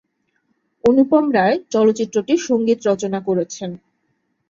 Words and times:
অনুপম 0.83 1.25
রায় 1.37 1.57
চলচ্চিত্রটির 1.73 2.39
সঙ্গীত 2.47 2.79
রচনা 2.89 3.19
করেছেন। 3.27 3.69